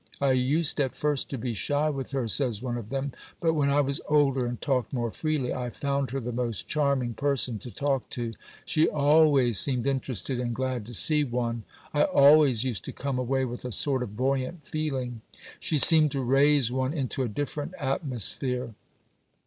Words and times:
"I 0.19 0.31
used 0.31 0.81
at 0.81 0.95
first 0.95 1.29
to 1.29 1.37
be 1.37 1.53
shy 1.53 1.87
with 1.91 2.09
her," 2.09 2.27
says 2.27 2.59
one 2.59 2.75
of 2.75 2.89
them, 2.89 3.11
"but 3.39 3.53
when 3.53 3.69
I 3.69 3.81
was 3.81 4.01
older 4.09 4.47
and 4.47 4.59
talked 4.59 4.91
more 4.91 5.11
freely, 5.11 5.53
I 5.53 5.69
found 5.69 6.09
her 6.09 6.19
the 6.19 6.31
most 6.31 6.67
charming 6.67 7.13
person 7.13 7.59
to 7.59 7.69
talk 7.69 8.09
to. 8.17 8.31
She 8.65 8.87
always 8.89 9.59
seemed 9.59 9.85
interested 9.85 10.39
and 10.39 10.55
glad 10.55 10.87
to 10.87 10.95
see 10.95 11.23
one. 11.23 11.65
I 11.93 12.05
always 12.05 12.63
used 12.63 12.83
to 12.85 12.91
come 12.91 13.19
away 13.19 13.45
with 13.45 13.63
a 13.63 13.71
sort 13.71 14.01
of 14.01 14.17
buoyant 14.17 14.65
feeling. 14.65 15.21
She 15.59 15.77
seemed 15.77 16.09
to 16.13 16.21
raise 16.23 16.71
one 16.71 16.93
into 16.95 17.21
a 17.21 17.27
different 17.29 17.75
atmosphere." 17.77 18.73